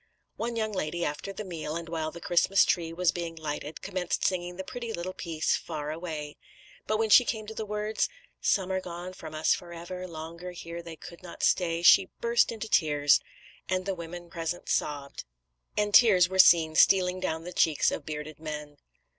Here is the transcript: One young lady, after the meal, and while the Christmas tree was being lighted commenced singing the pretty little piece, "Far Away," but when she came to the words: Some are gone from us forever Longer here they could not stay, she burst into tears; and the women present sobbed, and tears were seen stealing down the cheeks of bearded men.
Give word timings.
One 0.35 0.55
young 0.55 0.71
lady, 0.71 1.05
after 1.05 1.31
the 1.31 1.43
meal, 1.43 1.75
and 1.75 1.87
while 1.87 2.09
the 2.09 2.19
Christmas 2.19 2.65
tree 2.65 2.91
was 2.91 3.11
being 3.11 3.35
lighted 3.35 3.83
commenced 3.83 4.25
singing 4.25 4.55
the 4.55 4.63
pretty 4.63 4.91
little 4.91 5.13
piece, 5.13 5.55
"Far 5.55 5.91
Away," 5.91 6.37
but 6.87 6.97
when 6.97 7.11
she 7.11 7.23
came 7.23 7.45
to 7.45 7.53
the 7.53 7.67
words: 7.67 8.09
Some 8.41 8.71
are 8.71 8.81
gone 8.81 9.13
from 9.13 9.35
us 9.35 9.53
forever 9.53 10.07
Longer 10.07 10.53
here 10.53 10.81
they 10.81 10.95
could 10.95 11.21
not 11.21 11.43
stay, 11.43 11.83
she 11.83 12.09
burst 12.19 12.51
into 12.51 12.67
tears; 12.67 13.19
and 13.69 13.85
the 13.85 13.93
women 13.93 14.31
present 14.31 14.69
sobbed, 14.69 15.23
and 15.77 15.93
tears 15.93 16.27
were 16.27 16.39
seen 16.39 16.73
stealing 16.73 17.19
down 17.19 17.43
the 17.43 17.53
cheeks 17.53 17.91
of 17.91 18.03
bearded 18.03 18.39
men. 18.39 18.77